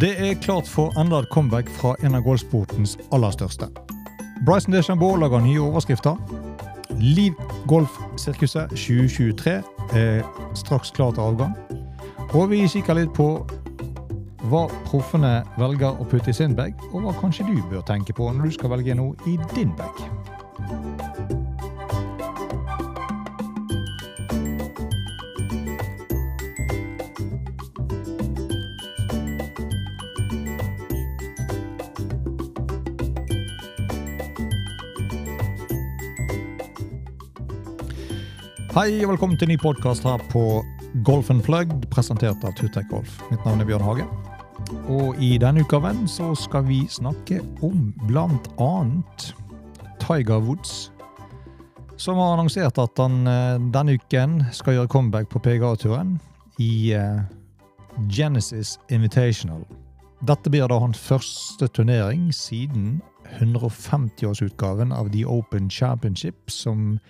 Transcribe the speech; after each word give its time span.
Det 0.00 0.30
er 0.30 0.34
klart 0.34 0.68
for 0.70 0.94
enda 1.00 1.18
et 1.18 1.28
comeback 1.28 1.70
fra 1.74 1.96
en 2.06 2.14
av 2.14 2.22
golfsportens 2.22 2.92
aller 3.10 3.32
største. 3.34 3.66
Bryson 4.46 4.70
DeChambeau 4.70 5.16
lager 5.18 5.42
nye 5.42 5.58
overskrifter. 5.58 6.14
Liv 7.02 7.34
Golf-sirkuset 7.66 8.70
2023 8.70 9.56
er 9.98 10.22
straks 10.54 10.94
klar 10.94 11.10
til 11.16 11.26
avgang. 11.26 11.56
Og 12.30 12.46
vi 12.52 12.62
kikker 12.70 12.94
litt 12.94 13.10
på 13.18 13.26
hva 14.46 14.62
proffene 14.86 15.40
velger 15.58 15.98
å 15.98 16.06
putte 16.06 16.30
i 16.30 16.38
sin 16.44 16.54
bag, 16.54 16.78
og 16.92 17.02
hva 17.02 17.18
kanskje 17.18 17.50
du 17.50 17.58
bør 17.66 17.82
tenke 17.90 18.14
på 18.14 18.30
når 18.30 18.52
du 18.52 18.58
skal 18.60 18.76
velge 18.76 18.94
noe 18.94 19.18
i 19.26 19.34
din 19.56 19.74
bag. 19.74 20.07
Hei 38.78 39.00
og 39.02 39.08
velkommen 39.10 39.34
til 39.34 39.48
ny 39.50 39.56
podkast 39.58 40.04
her 40.06 40.20
på 40.30 40.40
Golf 41.02 41.32
Unplugged, 41.32 41.88
presentert 41.90 42.44
av 42.46 42.52
Tutek 42.54 42.86
Golf. 42.92 43.16
Mitt 43.26 43.42
navn 43.42 43.58
er 43.58 43.66
Bjørn 43.66 43.82
Hage. 43.82 44.04
Og 44.86 45.18
i 45.18 45.32
denne 45.42 45.64
ukaven 45.66 46.04
så 46.06 46.28
skal 46.38 46.62
vi 46.68 46.84
snakke 46.86 47.40
om 47.66 47.88
blant 48.06 48.46
annet 48.62 49.32
Tiger 49.98 50.38
Woods, 50.46 50.92
som 51.98 52.22
har 52.22 52.36
annonsert 52.36 52.78
at 52.78 53.02
han 53.02 53.26
eh, 53.26 53.58
denne 53.74 53.98
uken 53.98 54.44
skal 54.54 54.78
gjøre 54.78 54.94
comeback 54.94 55.26
på 55.34 55.42
PGA-turen 55.42 56.14
i 56.62 56.94
eh, 56.94 57.26
Genesis 58.06 58.76
Invitational. 58.94 59.66
Dette 60.22 60.54
blir 60.54 60.70
da 60.70 60.78
hans 60.78 61.02
første 61.02 61.66
turnering 61.66 62.30
siden 62.30 63.00
150-årsutgaven 63.42 64.94
av 64.94 65.10
The 65.10 65.26
Open 65.26 65.66
Championship, 65.66 66.46
som 66.46 67.00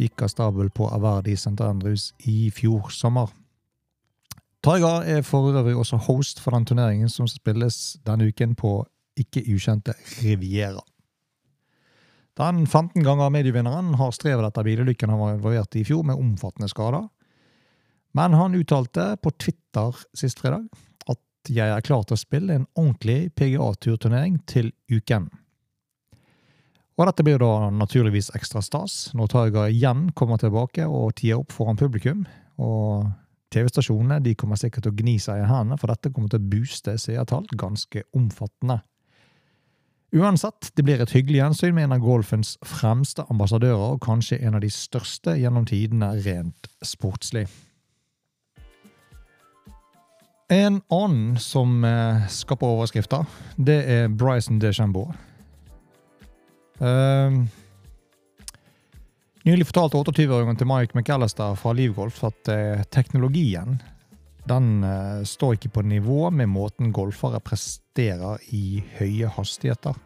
gikk 0.00 0.24
av 0.24 0.32
stabel 0.32 0.70
på 0.72 0.88
Averdi 0.88 1.36
St. 1.36 1.58
Andrews 1.60 2.10
i 2.28 2.48
fjor 2.54 2.88
sommer. 2.94 3.28
Tiger 4.64 5.06
er 5.08 5.22
for 5.24 5.52
øvrig 5.52 5.76
også 5.76 5.96
host 6.08 6.40
for 6.40 6.52
den 6.56 6.66
turneringen 6.68 7.08
som 7.08 7.28
spilles 7.28 7.96
denne 8.04 8.28
uken 8.28 8.54
på 8.58 8.82
ikke 9.20 9.44
ukjente 9.48 9.94
Riviera. 10.20 10.82
Den 12.40 12.66
15 12.66 13.02
ganger 13.04 13.32
medievinneren 13.32 13.94
har 14.00 14.12
strevet 14.16 14.46
etter 14.46 14.64
bilulykken 14.64 15.10
han 15.12 15.20
var 15.20 15.34
involvert 15.34 15.76
i 15.76 15.82
i 15.82 15.88
fjor, 15.88 16.04
med 16.06 16.20
omfattende 16.20 16.68
skader. 16.68 17.08
Men 18.16 18.34
han 18.34 18.54
uttalte 18.54 19.16
på 19.22 19.32
Twitter 19.38 19.96
sist 20.16 20.40
fredag 20.40 20.68
at 21.10 21.50
jeg 21.52 21.72
er 21.72 21.84
klar 21.84 22.04
til 22.04 22.16
å 22.16 22.20
spille 22.20 22.56
en 22.56 22.68
ordentlig 22.74 23.32
PGA-turturnering 23.36 24.40
til 24.50 24.72
uken. 24.90 25.28
Og 27.00 27.06
dette 27.08 27.24
blir 27.24 27.40
da 27.40 27.70
naturligvis 27.72 28.28
ekstra 28.36 28.60
stas 28.60 29.06
når 29.16 29.30
Tiger 29.32 29.70
igjen 29.72 30.10
kommer 30.12 30.36
tilbake 30.36 30.84
og 30.84 31.14
tier 31.16 31.40
opp 31.40 31.54
foran 31.56 31.78
publikum. 31.80 32.26
Og 32.60 33.06
TV-stasjonene 33.54 34.18
de 34.20 34.34
kommer 34.36 34.60
sikkert 34.60 34.84
til 34.84 34.92
å 34.92 34.98
gni 34.98 35.14
seg 35.16 35.40
i 35.40 35.46
hendene, 35.48 35.78
for 35.80 35.88
dette 35.88 36.12
kommer 36.12 36.28
til 36.28 36.42
å 36.42 36.50
booste 36.52 36.98
seertall 37.00 37.48
ganske 37.56 38.04
omfattende. 38.12 38.82
Uansett, 40.12 40.72
det 40.76 40.84
blir 40.84 41.00
et 41.00 41.14
hyggelig 41.14 41.38
gjensyn 41.38 41.72
med 41.72 41.86
en 41.86 41.96
av 41.96 42.04
golfens 42.04 42.56
fremste 42.66 43.24
ambassadører, 43.32 43.94
og 43.94 44.04
kanskje 44.04 44.40
en 44.44 44.58
av 44.58 44.64
de 44.64 44.70
største 44.74 45.38
gjennom 45.40 45.64
tidene 45.70 46.12
rent 46.26 46.68
sportslig. 46.84 47.46
En 50.52 50.82
annen 50.92 51.38
som 51.40 51.80
eh, 51.86 52.28
skaper 52.28 52.74
overskrifter, 52.74 53.24
det 53.56 53.80
er 53.86 54.08
Bryson 54.10 54.60
DeChambeau. 54.60 55.14
Uh, 56.80 57.44
nylig 59.44 59.68
fortalte 59.68 60.00
28-åringen 60.00 60.56
til 60.56 60.68
Mike 60.70 60.96
McAllister 60.96 61.56
fra 61.60 61.74
Livgolf 61.76 62.22
at 62.28 62.52
uh, 62.52 62.84
teknologien 62.88 63.80
den 64.48 64.84
uh, 64.84 65.20
står 65.28 65.58
ikke 65.58 65.74
på 65.76 65.84
nivå 65.86 66.30
med 66.32 66.48
måten 66.50 66.94
golfere 66.96 67.42
presterer 67.44 68.40
i 68.56 68.80
høye 68.98 69.28
hastigheter. 69.36 69.98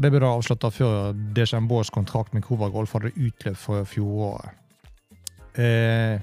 Det 0.00 0.08
ble 0.08 0.22
da 0.22 0.30
avslutta 0.32 0.70
før 0.72 1.12
Deschambeaus 1.36 1.90
kontrakt 1.92 2.32
med 2.32 2.46
Cobra 2.46 2.70
Golf 2.72 2.94
hadde 2.96 3.12
utløpt 3.12 3.60
for 3.60 3.84
fjoråret. 3.84 4.56
Eh, 5.58 6.20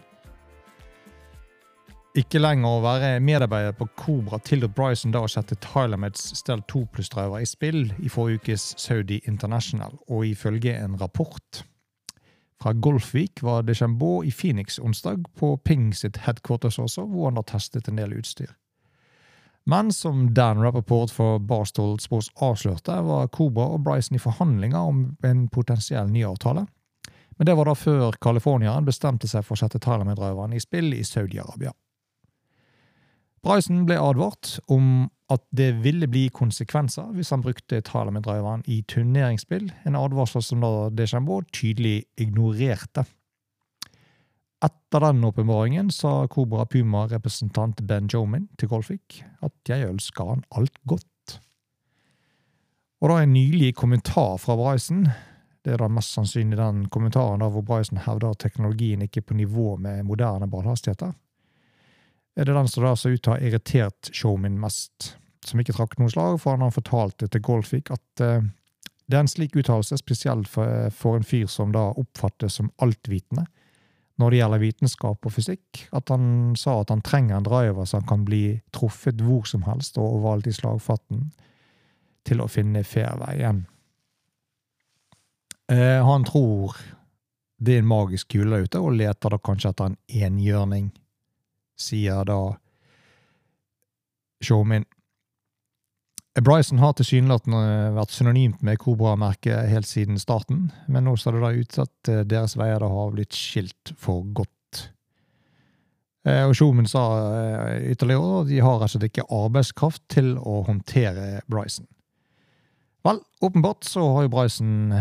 ikke 2.18 2.40
lenger 2.42 2.68
å 2.68 2.82
være 2.82 3.10
medarbeider 3.22 3.76
på 3.78 3.86
Cobra 4.00 4.40
tillot 4.42 4.74
Bryson 4.76 5.14
da 5.14 5.22
å 5.22 5.30
sette 5.30 5.58
TilerMeds 5.62 6.32
Stell 6.40 6.64
2 6.72 6.84
pluss-driver 6.94 7.44
i 7.44 7.50
spill 7.50 7.92
i 8.02 8.10
forrige 8.10 8.42
ukes 8.42 8.72
Saudi 8.82 9.20
International, 9.30 9.94
og 10.10 10.26
ifølge 10.26 10.74
en 10.80 10.98
rapport 10.98 11.64
fra 12.58 12.74
Golfvik 12.74 13.44
var 13.46 13.68
DeChambeau 13.68 14.24
i 14.26 14.32
Phoenix 14.34 14.80
onsdag, 14.82 15.28
på 15.38 15.54
Ping 15.62 15.92
sitt 15.94 16.18
headquarters 16.26 16.80
også, 16.82 17.06
hvor 17.06 17.30
han 17.30 17.38
har 17.38 17.46
testet 17.52 17.88
en 17.88 18.02
del 18.02 18.18
utstyr. 18.18 18.50
Men 19.70 19.92
som 19.94 20.32
Dan 20.34 20.64
Rappaport 20.64 21.12
for 21.14 21.40
Barstol 21.44 22.00
Sports 22.02 22.32
avslørte, 22.42 22.98
var 23.04 23.30
Cobra 23.36 23.68
og 23.76 23.84
Bryson 23.86 24.18
i 24.18 24.24
forhandlinger 24.24 24.90
om 24.90 25.10
en 25.28 25.50
potensiell 25.54 26.10
ny 26.10 26.24
avtale. 26.26 26.66
Men 27.38 27.46
det 27.46 27.58
var 27.60 27.70
da 27.70 27.76
før 27.78 28.16
californieren 28.18 28.88
bestemte 28.88 29.30
seg 29.30 29.46
for 29.46 29.54
å 29.54 29.62
sette 29.62 29.84
TilerMed-driveren 29.84 30.56
i 30.58 30.64
spill 30.64 30.96
i 30.98 31.04
Saudi-Arabia. 31.06 31.76
Bryson 33.48 33.86
ble 33.88 33.96
advart 33.96 34.58
om 34.68 35.08
at 35.32 35.44
det 35.56 35.70
ville 35.84 36.08
bli 36.12 36.26
konsekvenser 36.36 37.14
hvis 37.16 37.30
han 37.32 37.44
brukte 37.46 37.80
Talamed-driveren 37.86 38.66
i 38.68 38.82
turneringsspill, 38.92 39.70
en 39.88 39.96
advarsel 39.96 40.44
som 40.44 40.64
da 40.64 40.90
Deschambeau 40.92 41.46
tydelig 41.56 42.02
ignorerte. 42.20 43.06
Etter 44.64 45.06
den 45.06 45.24
åpenbaringen 45.24 45.92
sa 45.94 46.26
Cobra 46.28 46.66
Puma-representant 46.68 47.84
Ben 47.88 48.10
Jomin 48.12 48.50
til 48.60 48.72
Golfik 48.72 49.22
at 49.46 49.72
jeg 49.72 49.88
ønsker 49.94 50.34
han 50.34 50.44
alt 50.58 50.82
godt. 50.90 51.38
Og 53.00 53.14
da 53.14 53.22
en 53.22 53.36
nylig 53.36 53.76
kommentar 53.78 54.36
fra 54.42 54.58
Bryson, 54.60 55.06
det 55.64 55.76
er 55.76 55.84
da 55.84 55.88
mest 55.92 56.18
sannsynlig 56.18 56.60
den 56.60 56.88
kommentaren 56.92 57.46
da 57.46 57.48
hvor 57.54 57.64
Bryson 57.64 58.02
hevder 58.04 58.34
at 58.34 58.42
teknologien 58.44 59.06
ikke 59.06 59.22
er 59.22 59.30
på 59.30 59.40
nivå 59.40 59.78
med 59.80 60.04
moderne 60.10 60.50
ballhastigheter, 60.52 61.14
er 62.38 62.46
det 62.46 62.54
den 62.54 62.70
som 62.70 62.86
da 62.86 62.94
ser 62.96 63.16
ut 63.16 63.24
til 63.24 63.34
å 63.34 63.36
ha 63.36 63.42
irritert 63.42 64.12
showmin 64.14 64.60
mest, 64.62 65.16
som 65.46 65.62
ikke 65.62 65.74
trakk 65.74 65.98
noe 65.98 66.12
slag, 66.14 66.38
for 66.42 66.54
han 66.54 66.66
har 66.66 66.76
fortalt 66.76 67.18
det 67.24 67.32
til 67.34 67.44
Golfik 67.48 67.90
at 67.96 68.24
uh, 68.24 68.46
det 69.08 69.16
er 69.16 69.24
en 69.24 69.32
slik 69.32 69.56
uttalelse, 69.58 69.98
spesielt 69.98 70.50
for, 70.52 70.92
for, 70.94 71.18
en 71.18 71.26
fyr 71.26 71.48
som 71.50 71.72
da 71.74 71.88
oppfattes 71.96 72.60
som 72.60 72.70
altvitende 72.84 73.48
når 74.18 74.34
det 74.34 74.40
gjelder 74.40 74.62
vitenskap 74.64 75.28
og 75.30 75.34
fysikk, 75.34 75.84
at 75.94 76.10
han 76.10 76.56
sa 76.58 76.80
at 76.82 76.90
han 76.90 77.04
trenger 77.06 77.38
en 77.38 77.46
driver 77.46 77.86
så 77.86 78.00
han 78.00 78.08
kan 78.10 78.24
bli 78.26 78.58
truffet 78.74 79.22
hvor 79.22 79.46
som 79.46 79.62
helst 79.68 80.00
og 80.02 80.08
overalt 80.18 80.50
i 80.50 80.56
slagfatten, 80.58 81.28
til 82.28 82.42
å 82.44 82.50
finne 82.52 82.82
fairveien. 82.84 83.62
Uh, 85.72 86.02
han 86.04 86.26
tror 86.28 86.76
det 87.58 87.78
er 87.78 87.84
en 87.84 87.90
magisk 87.90 88.34
kule 88.34 88.52
der 88.52 88.68
ute, 88.68 88.82
og 88.82 88.98
leter 88.98 89.34
da 89.34 89.40
kanskje 89.42 89.72
etter 89.72 89.92
en 89.92 90.00
enhjørning 90.28 90.92
sier 91.78 92.26
da 92.28 92.42
showmin. 94.44 94.86
Bryson 96.38 96.78
har 96.82 96.94
tilsynelatende 96.94 97.94
vært 97.96 98.14
synonymt 98.14 98.62
med 98.66 98.78
Cobra-merket 98.82 99.72
helt 99.72 99.90
siden 99.90 100.20
starten, 100.22 100.68
men 100.86 101.08
nå 101.08 101.16
ser 101.18 101.34
det 101.34 101.42
da 101.42 101.54
ut 101.56 101.72
til 101.74 101.86
at 101.88 102.12
eh, 102.14 102.26
deres 102.30 102.54
veier 102.60 102.84
da 102.84 102.90
har 102.92 103.14
blitt 103.16 103.34
skilt 103.34 103.94
for 103.98 104.22
godt. 104.38 104.84
Eh, 106.28 106.44
og 106.46 106.54
Showman 106.58 106.90
sa 106.90 107.06
eh, 107.40 107.88
ytterligere 107.94 108.44
at 108.44 108.52
de 108.52 108.62
har 108.62 108.78
rett 108.78 108.92
og 108.92 108.94
slett 108.94 109.10
ikke 109.10 109.26
arbeidskraft 109.34 110.04
til 110.14 110.36
å 110.38 110.60
håndtere 110.68 111.42
Bryson. 111.50 111.90
Vel, 113.08 113.24
åpenbart 113.42 113.88
så 113.88 114.06
har 114.14 114.28
jo 114.28 114.34
Bryson 114.36 114.94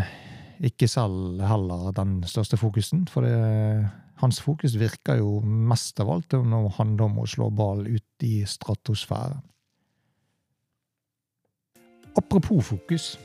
ikke 0.65 0.89
selv 0.89 1.43
heller 1.45 1.91
den 1.97 2.23
største 2.25 2.56
fokusen, 2.56 3.05
for 3.12 3.27
det 3.27 3.37
hans 4.23 4.41
fokus 4.41 4.77
virker 4.81 5.21
jo 5.21 5.41
mest 5.45 6.01
av 6.01 6.11
alt 6.15 6.37
når 6.37 6.69
det 6.69 6.77
handler 6.79 7.09
om 7.09 7.21
å 7.21 7.29
slå 7.29 7.51
ball 7.53 7.85
ut 7.87 8.25
i 8.25 8.41
stratosfæren. 8.49 9.43
Apropos 12.17 12.65
fokus. 12.65 13.19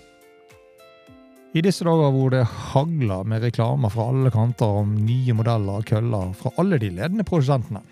I 1.55 1.63
disse 1.63 1.83
dager 1.87 2.11
hvor 2.11 2.31
det 2.31 2.43
hagler 2.71 3.23
med 3.27 3.43
reklamer 3.43 3.91
fra 3.91 4.09
alle 4.11 4.31
kanter 4.31 4.83
om 4.83 4.93
nye 5.05 5.35
modeller 5.35 5.79
og 5.79 5.87
køller 5.87 6.31
fra 6.35 6.51
alle 6.59 6.79
de 6.79 6.91
ledende 6.91 7.27
produsentene, 7.27 7.83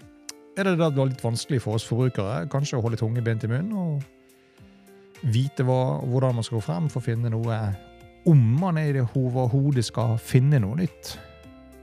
er 0.60 0.68
det 0.68 0.80
da 0.80 0.90
litt 0.92 1.24
vanskelig 1.24 1.62
for 1.64 1.80
oss 1.80 1.88
forbrukere 1.88 2.48
kanskje 2.52 2.80
å 2.80 2.84
holde 2.84 3.00
tunge 3.00 3.24
bent 3.24 3.46
i 3.48 3.52
munnen 3.52 3.76
og 3.80 5.28
vite 5.32 5.64
hva, 5.68 6.00
hvordan 6.04 6.36
man 6.36 6.48
skal 6.48 6.60
gå 6.60 6.66
frem 6.68 6.88
for 6.92 7.00
å 7.00 7.08
finne 7.08 7.32
noe 7.32 7.60
om 8.28 8.40
man 8.60 8.80
i 8.80 8.92
det 8.96 9.06
overhodet 9.16 9.86
skal 9.88 10.18
finne 10.20 10.60
noe 10.60 10.82
nytt. 10.82 11.16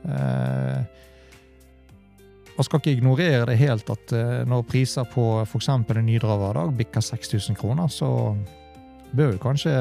Eh, 0.07 0.85
man 2.57 2.65
skal 2.65 2.81
ikke 2.81 2.95
ignorere 2.97 3.47
det 3.51 3.59
helt 3.61 3.91
at 3.93 4.13
eh, 4.17 4.45
når 4.49 4.69
priser 4.71 5.09
på 5.13 5.43
f.eks. 5.45 5.69
en 5.69 6.07
ny 6.07 6.21
driver 6.23 6.63
i 6.63 6.77
bikker 6.79 7.05
6000 7.05 7.59
kroner, 7.59 7.91
så 7.93 8.09
bør 9.13 9.35
jo 9.35 9.43
kanskje 9.43 9.75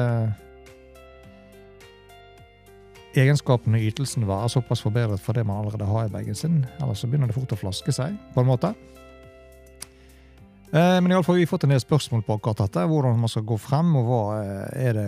egenskapene 3.16 3.78
og 3.78 3.86
ytelsen 3.88 4.26
være 4.28 4.50
såpass 4.52 4.82
forbedret 4.84 5.22
for 5.22 5.32
det 5.32 5.46
man 5.46 5.62
allerede 5.62 5.88
har 5.88 6.06
i 6.06 6.12
bagen 6.12 6.34
sin. 6.34 6.64
Ellers 6.80 7.00
så 7.00 7.08
begynner 7.08 7.30
det 7.30 7.38
fort 7.38 7.54
å 7.56 7.60
flaske 7.60 7.94
seg, 7.94 8.18
på 8.34 8.42
en 8.42 8.50
måte. 8.50 8.74
Eh, 10.72 10.98
men 11.00 11.12
iallfall 11.12 11.38
har 11.38 11.44
vi 11.44 11.48
fått 11.48 11.64
en 11.64 11.72
del 11.72 11.80
spørsmål 11.80 12.26
på 12.26 12.36
akkurat 12.36 12.66
dette. 12.66 12.84
Hvordan 12.90 13.22
man 13.22 13.32
skal 13.32 13.46
gå 13.48 13.56
frem, 13.60 13.94
og 13.96 14.10
hva 14.10 14.20
eh, 14.42 14.90
er 14.90 14.98
det 14.98 15.06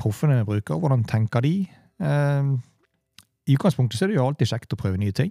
proffene 0.00 0.44
bruker? 0.48 0.80
Hvordan 0.80 1.04
tenker 1.08 1.44
de? 1.44 1.56
I 3.46 3.54
utgangspunktet 3.54 3.98
så 3.98 4.06
er 4.06 4.10
det 4.10 4.18
jo 4.18 4.26
alltid 4.26 4.50
kjekt 4.50 4.74
å 4.74 4.78
prøve 4.80 4.98
nye 4.98 5.14
ting. 5.14 5.30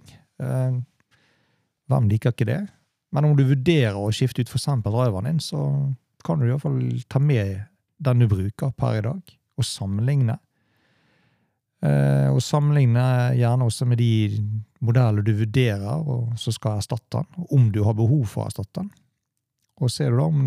Hvem 1.86 2.08
liker 2.08 2.32
ikke 2.32 2.48
det? 2.48 2.62
Men 3.12 3.28
om 3.28 3.36
du 3.36 3.44
vurderer 3.48 3.98
å 4.00 4.12
skifte 4.14 4.42
ut 4.42 4.50
f.eks. 4.50 4.66
driveren 4.84 5.28
din, 5.28 5.40
så 5.40 5.60
kan 6.26 6.40
du 6.40 6.48
iallfall 6.48 6.80
ta 7.08 7.20
med 7.22 7.66
den 8.02 8.24
du 8.24 8.28
bruker 8.28 8.72
per 8.76 8.98
i 8.98 9.04
dag, 9.04 9.36
og 9.56 9.64
sammenligne. 9.64 10.38
Eh, 11.84 12.28
og 12.32 12.42
sammenligne 12.44 13.04
gjerne 13.36 13.68
også 13.68 13.86
med 13.88 14.00
de 14.00 14.10
modeller 14.84 15.24
du 15.24 15.32
vurderer 15.36 16.00
og 16.00 16.32
som 16.40 16.54
skal 16.54 16.80
erstatte 16.80 17.20
den, 17.20 17.46
om 17.52 17.68
du 17.72 17.82
har 17.86 17.96
behov 17.96 18.26
for 18.32 18.44
å 18.44 18.50
erstatte 18.50 18.82
den. 18.82 18.90
Og 19.80 19.92
ser 19.92 20.12
du 20.12 20.20
da 20.20 20.28
om 20.28 20.46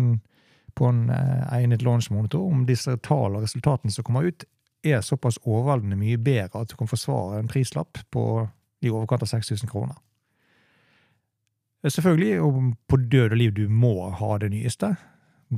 på 0.78 0.86
en 0.90 1.04
eh, 1.10 1.46
egnet 1.56 1.82
launchmonitor 1.86 2.44
om 2.46 2.64
disse 2.68 2.94
tallene 3.06 3.40
og 3.40 3.46
resultatene 3.46 3.94
som 3.94 4.06
kommer 4.06 4.28
ut, 4.30 4.46
er 4.84 5.00
såpass 5.04 5.38
overveldende 5.44 5.96
mye 5.96 6.18
bedre 6.18 6.62
at 6.62 6.70
du 6.70 6.76
kan 6.76 6.88
forsvare 6.88 7.38
en 7.38 7.48
prislapp 7.48 7.98
på 8.10 8.48
i 8.80 8.90
overkant 8.90 9.22
av 9.22 9.28
6000 9.28 9.68
kroner. 9.68 9.96
Selvfølgelig, 11.88 12.40
og 12.40 12.74
på 12.88 12.96
død 12.96 13.30
og 13.30 13.36
liv, 13.36 13.52
du 13.56 13.68
må 13.68 14.10
ha 14.10 14.38
det 14.38 14.50
nyeste. 14.52 14.94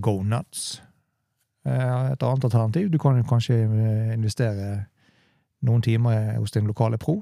Go 0.01 0.23
nuts. 0.23 0.83
Eh, 1.67 2.13
et 2.13 2.23
annet 2.23 2.45
alternativ, 2.45 2.91
du 2.91 2.99
kan 2.99 3.25
kanskje 3.27 3.55
eh, 3.65 4.15
investere 4.15 4.87
noen 5.63 5.83
timer 5.83 6.39
hos 6.39 6.55
din 6.55 6.67
lokale 6.67 6.99
pro, 6.99 7.21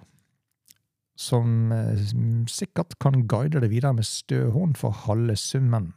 som 1.16 1.72
eh, 1.72 2.04
sikkert 2.48 2.96
kan 3.00 3.26
guide 3.28 3.60
deg 3.60 3.72
videre 3.72 3.96
med 3.96 4.08
stø 4.08 4.46
hånd 4.54 4.76
for 4.80 4.96
halve 5.06 5.36
summen. 5.36 5.92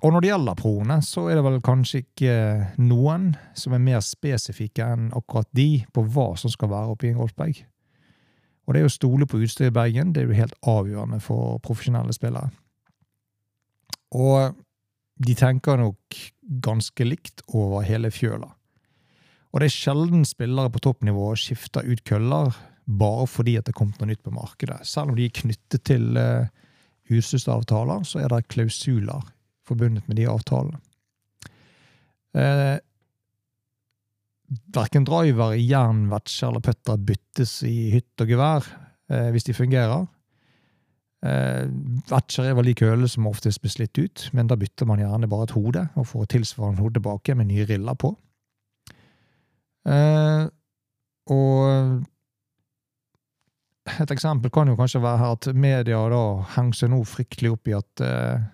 Og 0.00 0.14
når 0.14 0.22
det 0.22 0.30
gjelder 0.30 0.56
proene, 0.56 0.96
så 1.04 1.26
er 1.28 1.36
det 1.36 1.44
vel 1.44 1.58
kanskje 1.64 2.00
ikke 2.04 2.36
noen 2.80 3.34
som 3.58 3.74
er 3.76 3.82
mer 3.84 4.00
spesifikke 4.04 4.86
enn 4.94 5.10
akkurat 5.16 5.48
de 5.56 5.82
på 5.92 6.04
hva 6.14 6.30
som 6.40 6.52
skal 6.52 6.70
være 6.72 6.94
oppi 6.94 7.10
en 7.10 7.20
golfbag. 7.20 7.60
Og 8.64 8.76
det 8.76 8.84
å 8.86 8.92
stole 8.92 9.26
på 9.28 9.42
utstyret 9.42 9.72
i 9.72 9.76
Bergen 9.76 10.14
det 10.14 10.22
er 10.22 10.30
jo 10.30 10.38
helt 10.38 10.56
avgjørende 10.68 11.20
for 11.24 11.58
profesjonelle 11.64 12.14
spillere. 12.16 12.48
Og 14.16 14.56
de 15.20 15.34
tenker 15.36 15.76
nok 15.82 16.16
ganske 16.64 17.04
likt 17.04 17.44
over 17.52 17.84
hele 17.84 18.12
fjøla. 18.14 18.48
Og 19.50 19.60
det 19.60 19.68
er 19.68 19.74
sjelden 19.74 20.24
spillere 20.24 20.70
på 20.72 20.80
toppnivå 20.86 21.32
skifter 21.38 21.84
ut 21.84 22.04
køller 22.06 22.54
bare 22.90 23.26
fordi 23.28 23.56
at 23.58 23.66
det 23.66 23.74
er 23.74 23.80
kommet 23.82 24.00
noe 24.00 24.08
nytt 24.10 24.22
på 24.24 24.32
markedet. 24.34 24.80
Selv 24.88 25.12
om 25.12 25.18
de 25.18 25.26
er 25.28 25.34
knyttet 25.34 25.84
til 25.86 26.16
uh, 26.16 26.48
utstyrsavtaler, 27.10 28.06
så 28.06 28.22
er 28.22 28.32
det 28.32 28.46
klausuler 28.50 29.26
forbundet 29.70 30.06
med 30.10 30.20
de 30.20 30.28
avtalene. 30.30 30.80
Eh, 32.36 32.76
Verken 34.74 35.04
driver, 35.06 35.54
jernwatch 35.54 36.40
eller 36.42 36.62
putter 36.64 36.98
byttes 36.98 37.60
i 37.68 37.92
hytt 37.92 38.22
og 38.22 38.32
gevær 38.32 38.66
eh, 39.10 39.28
hvis 39.30 39.46
de 39.46 39.54
fungerer. 39.54 40.08
Eh, 41.22 41.68
Watcher 42.10 42.48
er 42.48 42.56
vel 42.58 42.70
lik 42.70 42.82
høle 42.82 43.06
som 43.10 43.28
oftest 43.30 43.60
blir 43.62 43.70
slitt 43.74 44.00
ut, 44.00 44.24
men 44.34 44.50
da 44.50 44.58
bytter 44.58 44.88
man 44.90 45.02
gjerne 45.02 45.28
bare 45.30 45.46
et 45.46 45.54
hode 45.54 45.84
og 45.94 46.08
får 46.08 46.26
et 46.26 46.34
tilsvarende 46.34 46.82
hode 46.82 46.98
tilbake 46.98 47.36
med 47.38 47.50
nye 47.52 47.66
riller 47.68 47.98
på. 48.00 48.14
Eh, 49.86 50.46
og 51.30 52.06
et 54.00 54.14
eksempel 54.16 54.52
kan 54.54 54.70
jo 54.70 54.78
kanskje 54.78 55.02
være 55.04 55.20
her 55.22 55.36
at 55.36 55.50
media 55.54 56.00
da 56.12 56.24
henger 56.56 56.80
seg 56.80 56.90
nå 56.92 57.04
fryktelig 57.08 57.54
opp 57.54 57.70
i 57.70 57.76
at 57.78 58.04
eh, 58.06 58.48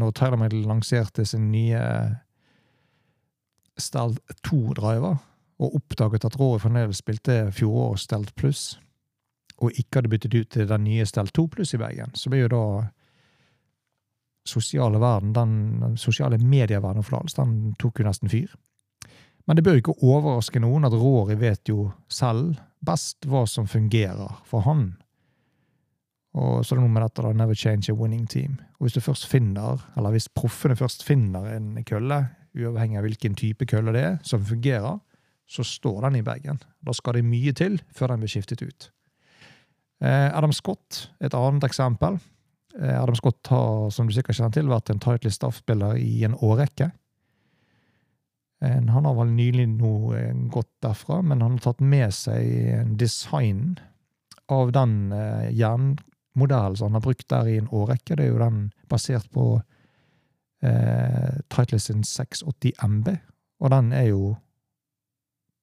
når 0.00 0.14
TaylorMade 0.14 0.64
lanserte 0.66 1.26
sin 1.28 1.50
nye 1.52 1.80
Stelt 3.78 4.20
2-driver, 4.46 5.16
og 5.58 5.76
oppdaget 5.78 6.26
at 6.26 6.36
Rory 6.38 6.60
fremdeles 6.62 7.00
spilte 7.02 7.48
fjorårets 7.54 8.06
Stelt 8.06 8.34
Pluss, 8.38 8.76
og 9.62 9.74
ikke 9.74 9.98
hadde 9.98 10.10
byttet 10.12 10.34
ut 10.34 10.50
til 10.50 10.68
den 10.70 10.84
nye 10.86 11.06
Stelt 11.06 11.34
2 11.34 11.46
Pluss 11.50 11.74
i 11.74 11.80
Bergen, 11.80 12.14
så 12.14 12.30
ble 12.30 12.44
jo 12.44 12.52
da 12.52 12.64
sosiale 14.46 15.00
verden, 15.00 15.32
den, 15.32 15.96
sosiale 15.96 16.38
medieverdenen 16.38 17.06
for 17.06 17.18
Dals, 17.18 17.36
den 17.38 17.74
tok 17.80 18.00
jo 18.00 18.06
nesten 18.06 18.30
fyr. 18.30 18.52
Men 19.46 19.56
det 19.56 19.64
bør 19.64 19.78
ikke 19.80 19.96
overraske 20.04 20.60
noen 20.62 20.86
at 20.88 20.96
Rory 20.96 21.36
vet 21.40 21.68
jo 21.68 21.90
selv 22.12 22.58
best 22.84 23.26
hva 23.28 23.44
som 23.48 23.68
fungerer 23.68 24.40
for 24.48 24.64
han. 24.68 24.94
Og 26.34 26.64
så 26.64 26.74
er 26.74 26.80
det 26.80 26.82
noe 26.82 26.94
med 26.96 27.04
dette 27.04 27.22
da, 27.22 27.30
never 27.36 27.54
change 27.54 27.92
a 27.92 27.94
winning 27.94 28.26
team. 28.26 28.56
Og 28.78 28.88
hvis 28.88 28.96
du 28.96 29.02
først 29.04 29.28
finner, 29.30 29.84
eller 29.94 30.14
hvis 30.14 30.26
proffene 30.34 30.74
først 30.78 31.04
finner 31.06 31.46
en 31.52 31.76
kølle 31.86 32.24
uavhengig 32.54 32.98
av 32.98 33.06
hvilken 33.06 33.36
type 33.38 33.66
kølle 33.70 33.94
det 33.94 34.02
er, 34.02 34.16
som 34.26 34.42
fungerer, 34.46 34.98
så 35.46 35.64
står 35.66 36.06
den 36.06 36.18
i 36.20 36.26
bagen. 36.26 36.58
Da 36.82 36.94
skal 36.96 37.18
det 37.18 37.26
mye 37.28 37.54
til 37.56 37.78
før 37.94 38.14
den 38.14 38.24
blir 38.24 38.32
skiftet 38.32 38.64
ut. 38.64 38.88
Eh, 40.02 40.28
Adam 40.34 40.52
Scott, 40.52 41.08
et 41.22 41.34
annet 41.36 41.66
eksempel. 41.68 42.18
Eh, 42.80 42.96
Adam 42.98 43.14
Scott 43.18 43.46
har, 43.52 43.90
som 43.94 44.08
du 44.08 44.14
sikkert 44.16 44.38
kjenner 44.38 44.54
til, 44.56 44.70
vært 44.72 44.90
en 44.90 45.02
tightly 45.02 45.30
staff-spiller 45.32 46.00
i 46.00 46.24
en 46.26 46.38
årrekke. 46.40 46.90
Han 48.64 49.04
har 49.04 49.12
vel 49.18 49.34
nylig 49.34 49.66
nå 49.74 50.14
eh, 50.16 50.30
gått 50.48 50.70
derfra, 50.82 51.18
men 51.22 51.42
han 51.44 51.58
har 51.58 51.66
tatt 51.66 51.82
med 51.84 52.14
seg 52.16 52.94
designen 52.96 53.76
av 54.48 54.72
den 54.72 55.12
jernmodellen 56.34 56.76
som 56.76 56.86
han 56.86 56.94
har 56.94 57.00
brukt 57.00 57.28
der 57.28 57.46
i 57.46 57.58
en 57.58 57.68
årrekke. 57.68 58.16
Det 58.16 58.24
er 58.24 58.32
jo 58.32 58.38
den 58.38 58.72
basert 58.88 59.30
på 59.30 59.62
eh, 60.62 61.40
Titlesin 61.48 62.04
680 62.04 62.72
MB, 62.82 63.08
og 63.60 63.70
den 63.70 63.92
er 63.92 64.08
jo 64.08 64.36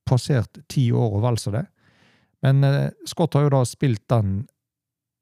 passert 0.05 0.57
ti 0.67 0.91
år 0.91 1.17
og 1.17 1.23
vel 1.23 1.37
så 1.37 1.51
det. 1.51 1.65
Men 2.41 2.63
eh, 2.63 2.91
Scott 3.05 3.33
har 3.33 3.43
jo 3.43 3.49
da 3.49 3.65
spilt 3.65 4.07
den, 4.09 4.47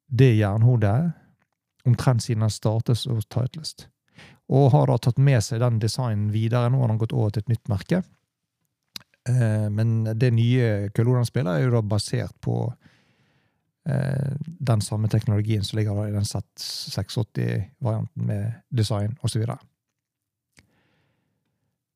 det 0.07 0.35
jernhodet 0.37 1.11
omtrent 1.85 2.23
siden 2.23 2.41
den 2.41 2.49
startet 2.49 3.05
hos 3.05 3.25
Titleist. 3.25 3.87
Og 4.49 4.71
har 4.71 4.87
da 4.87 4.97
tatt 4.97 5.17
med 5.17 5.41
seg 5.43 5.61
den 5.61 5.79
designen 5.79 6.31
videre. 6.31 6.69
Nå 6.69 6.79
har 6.81 6.89
han 6.89 6.97
gått 6.97 7.13
over 7.13 7.29
til 7.29 7.43
et 7.43 7.51
nytt 7.51 7.69
merke. 7.69 8.01
Eh, 9.29 9.69
men 9.69 10.09
det 10.17 10.31
nye 10.33 10.89
Kølodan 10.89 11.25
spiller, 11.25 11.57
er 11.57 11.67
jo 11.67 11.75
da 11.75 11.81
basert 11.85 12.33
på 12.41 12.73
den 13.85 14.81
samme 14.85 15.07
teknologien 15.09 15.63
som 15.65 15.79
ligger 15.79 15.97
i 16.03 16.11
den 16.13 16.27
Z680-varianten 16.27 18.25
med 18.27 18.59
design 18.75 19.15
osv. 19.25 19.45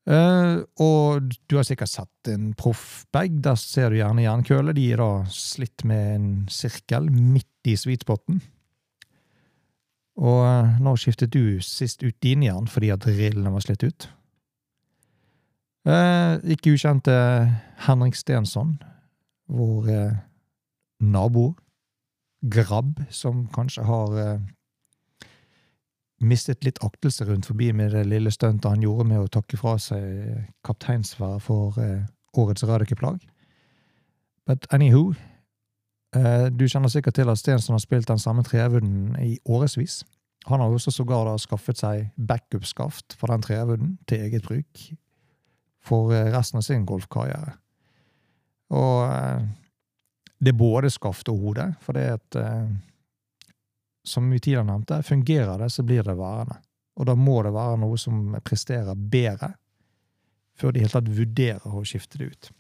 Uh, 0.04 0.68
og 0.84 1.30
du 1.48 1.56
har 1.56 1.64
sikkert 1.64 1.92
sett 1.94 2.32
en 2.34 2.52
proffbag. 2.60 3.38
Der 3.44 3.56
ser 3.60 3.90
du 3.90 4.02
gjerne 4.02 4.26
jernkøle. 4.26 4.76
De 4.76 4.90
er 4.92 5.00
da 5.00 5.24
slitt 5.32 5.86
med 5.88 6.10
en 6.16 6.28
sirkel 6.52 7.08
midt 7.12 7.72
i 7.72 7.78
sweetspoten. 7.80 8.42
Og 10.20 10.42
uh, 10.44 10.76
nå 10.84 10.96
skiftet 11.00 11.32
du 11.34 11.62
sist 11.64 12.04
ut 12.04 12.18
dine 12.24 12.50
jern 12.50 12.68
fordi 12.70 12.92
at 12.94 13.08
rillene 13.08 13.54
var 13.54 13.64
slitt 13.64 13.88
ut? 13.88 14.10
Uh, 15.88 16.36
ikke 16.52 16.76
ukjente 16.76 17.16
Henrik 17.88 18.16
Stensson, 18.20 18.76
vår 19.52 19.88
nabo, 21.04 21.54
Grabb, 22.44 23.00
som 23.10 23.46
kanskje 23.54 23.86
har 23.88 24.18
mistet 26.24 26.64
litt 26.64 26.80
aktelse 26.84 27.26
rundt 27.28 27.48
forbi 27.50 27.72
med 27.76 27.94
det 27.96 28.06
lille 28.08 28.32
stuntet 28.32 28.70
han 28.72 28.84
gjorde 28.84 29.06
med 29.10 29.24
å 29.24 29.30
takke 29.32 29.60
fra 29.60 29.76
seg 29.82 30.48
kapteinsværet 30.66 31.44
for 31.44 31.78
eh, 31.82 32.04
årets 32.40 32.66
Radicke-plagg. 32.68 33.22
But 34.48 34.68
anywho, 34.76 35.14
eh, 36.16 36.48
du 36.52 36.66
kjenner 36.68 36.92
sikkert 36.92 37.20
til 37.20 37.32
at 37.32 37.42
Stensson 37.42 37.76
har 37.76 37.84
spilt 37.84 38.10
den 38.12 38.22
samme 38.22 38.44
trevuden 38.48 39.16
i 39.22 39.38
årevis. 39.46 40.04
Han 40.48 40.60
har 40.60 40.72
også 40.72 40.92
sågar 40.92 41.32
skaffet 41.40 41.80
seg 41.80 42.10
backup-skaft 42.18 43.16
for 43.20 43.32
den 43.32 43.44
trevuden 43.44 43.98
til 44.08 44.26
eget 44.28 44.48
bruk 44.48 44.88
for 45.84 46.14
eh, 46.16 46.32
resten 46.36 46.60
av 46.60 46.68
sin 46.68 46.88
golfkarriere. 46.88 47.58
Og 48.74 49.12
eh, 49.12 49.44
det 50.44 50.54
er 50.54 50.60
både 50.60 50.92
skaft 50.92 51.30
og 51.32 51.40
hode, 51.40 51.70
for 51.82 51.96
det 51.98 52.04
er 52.04 52.18
et 52.20 52.38
eh, 52.40 52.74
som 54.04 54.30
vi 54.32 54.40
tidligere 54.40 54.68
nevnte, 54.68 55.04
fungerer 55.04 55.58
det, 55.58 55.70
så 55.72 55.84
blir 55.84 56.04
det 56.04 56.18
værende. 56.20 56.58
Og 57.00 57.08
da 57.08 57.16
må 57.16 57.40
det 57.44 57.54
være 57.56 57.80
noe 57.82 57.98
som 57.98 58.36
presterer 58.46 58.96
bedre, 58.96 59.54
før 60.60 60.74
de 60.74 60.84
helt 60.84 60.94
tatt 60.94 61.10
vurderer 61.10 61.64
å 61.74 61.86
skifte 61.88 62.20
det 62.20 62.28
ut. 62.34 62.52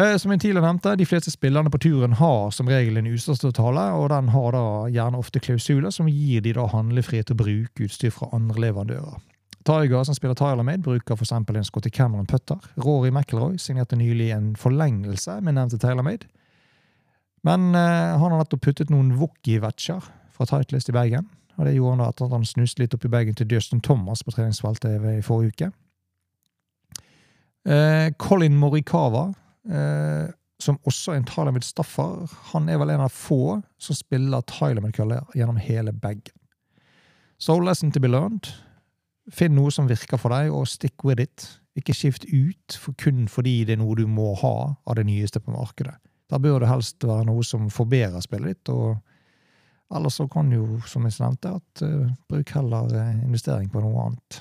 Eh, 0.00 0.16
Som 0.16 0.32
jeg 0.32 0.40
tidligere 0.40 0.66
nevnte, 0.66 0.96
De 0.96 1.06
fleste 1.06 1.30
spillerne 1.30 1.70
på 1.70 1.78
turen 1.78 2.12
har 2.12 2.50
som 2.50 2.68
regel 2.68 2.96
en 2.96 3.06
utstyrsavtale, 3.06 3.92
og 3.96 4.10
den 4.10 4.28
har 4.28 4.52
da 4.52 4.64
gjerne 4.92 5.18
ofte 5.18 5.40
klausuler 5.40 5.90
som 5.90 6.08
gir 6.08 6.40
de 6.40 6.52
da 6.52 6.66
handlefrihet 6.66 7.26
til 7.26 7.36
å 7.36 7.44
bruke 7.44 7.84
utstyr 7.84 8.10
fra 8.10 8.28
andre 8.32 8.60
leverandører. 8.60 9.20
Tiger, 9.66 10.04
som 10.04 10.14
spiller 10.14 10.34
Tyler-Made, 10.38 10.82
bruker 10.82 11.16
f.eks. 11.18 11.32
en 11.32 11.64
Scotty 11.64 11.90
Cameron 11.90 12.26
putter. 12.26 12.58
Rory 12.76 13.10
McIlroy 13.10 13.58
signerte 13.58 13.96
nylig 13.96 14.30
en 14.30 14.54
forlengelse 14.56 15.40
med 15.40 15.56
nevnte 15.58 15.78
Taylor-Made. 15.82 16.28
Men 17.46 17.74
eh, 17.74 18.14
han 18.18 18.30
har 18.30 18.38
nettopp 18.38 18.62
puttet 18.62 18.90
noen 18.90 19.12
Wookie-vetcher 19.18 20.06
fra 20.34 20.46
Titleist 20.46 20.90
i 20.90 20.94
Bergen. 20.96 21.28
Og 21.56 21.66
det 21.66 21.76
gjorde 21.76 21.94
han 21.94 22.02
da 22.04 22.08
etter 22.10 22.26
at 22.26 22.34
han 22.36 22.46
snuste 22.46 22.82
litt 22.82 22.94
opp 22.96 23.06
i 23.06 23.12
bagen 23.12 23.36
til 23.36 23.50
Justin 23.50 23.80
Thomas 23.80 24.22
på 24.22 24.34
treningsfeltet 24.34 25.06
i 25.16 25.20
forrige 25.24 25.54
uke. 25.54 25.70
Eh, 27.66 28.10
Colin 28.22 28.58
Morikawa, 28.60 29.28
eh, 29.70 30.26
som 30.62 30.78
også 30.86 31.12
er 31.12 31.20
en 31.20 31.28
Tyler-Made 31.28 31.66
staffer, 31.66 32.26
han 32.52 32.68
er 32.68 32.78
vel 32.78 32.92
en 32.94 33.06
av 33.06 33.14
få 33.14 33.60
som 33.78 33.98
spiller 33.98 34.44
Tyler-Made-køller 34.46 35.32
gjennom 35.34 35.58
hele 35.60 35.92
bagen. 35.92 36.34
So 37.38 37.58
lesson 37.60 37.90
to 37.92 38.00
be 38.00 38.08
learned. 38.08 38.54
Finn 39.32 39.56
noe 39.58 39.72
som 39.74 39.88
virker 39.90 40.20
for 40.20 40.30
deg, 40.34 40.52
og 40.54 40.68
stick 40.70 41.04
with 41.04 41.22
it. 41.22 41.46
Ikke 41.76 41.94
skift 41.94 42.24
ut 42.30 42.76
for 42.78 42.94
kun 42.98 43.26
fordi 43.28 43.64
det 43.66 43.76
er 43.76 43.82
noe 43.82 43.96
du 43.98 44.06
må 44.08 44.32
ha 44.40 44.56
av 44.86 44.96
det 44.96 45.06
nyeste 45.08 45.42
på 45.42 45.54
markedet. 45.54 45.96
Da 46.30 46.38
bør 46.38 46.62
det 46.62 46.70
helst 46.70 47.04
være 47.04 47.26
noe 47.28 47.44
som 47.46 47.68
forbedrer 47.70 48.22
spillet 48.22 48.56
ditt, 48.56 48.70
og 48.72 48.96
ellers 49.94 50.18
så 50.18 50.26
kan 50.30 50.50
jo, 50.52 50.80
som 50.86 51.04
jeg 51.06 51.18
nevnte, 51.20 51.52
at 51.60 51.82
uh, 51.86 52.10
bruk 52.28 52.50
heller 52.56 52.90
uh, 52.90 53.24
investering 53.26 53.70
på 53.70 53.82
noe 53.82 54.06
annet. 54.08 54.40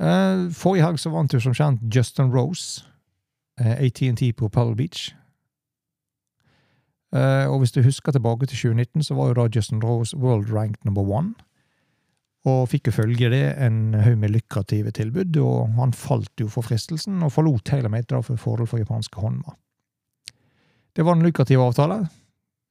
Uh, 0.00 0.48
forrige 0.56 0.86
helg 0.86 0.98
så 0.98 1.12
vant 1.12 1.34
jo 1.34 1.42
som 1.42 1.54
kjent 1.54 1.82
Justin 1.94 2.32
Rose, 2.34 2.86
ATNT 3.60 4.30
på 4.38 4.48
Pebble 4.48 4.76
Beach. 4.76 5.10
og 7.12 7.58
hvis 7.58 7.72
du 7.72 7.82
husker 7.82 8.12
tilbake 8.12 8.46
til 8.46 8.56
2019, 8.56 9.02
så 9.02 9.14
var 9.14 9.26
jo 9.28 9.34
da 9.34 9.48
Justin 9.56 9.82
Rose 9.84 10.16
world 10.16 10.52
ranked 10.52 10.84
number 10.84 11.02
one. 11.02 11.34
Og 12.48 12.62
fikk 12.72 12.88
jo 12.88 12.94
følge 12.96 13.28
det 13.28 13.42
en 13.60 13.92
haug 14.00 14.16
med 14.22 14.32
lukrative 14.32 14.94
tilbud, 14.96 15.36
og 15.44 15.74
han 15.76 15.92
falt 15.92 16.40
jo 16.40 16.46
for 16.48 16.64
fristelsen 16.64 17.20
og 17.26 17.34
forlot 17.34 17.74
hele 17.74 17.90
da 18.08 18.22
for 18.24 18.40
fordel 18.40 18.68
for 18.70 18.80
japanske 18.80 19.20
Honma. 19.20 19.52
Det 20.96 21.04
var 21.04 21.18
en 21.18 21.26
lukrativ 21.26 21.60
avtale, 21.60 22.00